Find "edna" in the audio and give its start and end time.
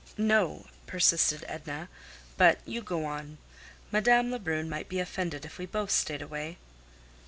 1.47-1.87